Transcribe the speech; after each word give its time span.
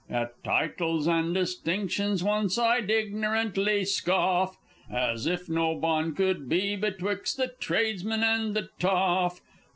At 0.09 0.43
titles 0.43 1.07
and 1.07 1.31
distinctions 1.35 2.23
once 2.23 2.57
I'd 2.57 2.89
ignorantly 2.89 3.85
scoff, 3.85 4.57
As 4.89 5.27
if 5.27 5.47
no 5.47 5.75
bond 5.75 6.17
could 6.17 6.49
be 6.49 6.75
betwixt 6.75 7.37
the 7.37 7.53
tradesman 7.59 8.23
and 8.23 8.55
the 8.55 8.69
toff! 8.79 9.41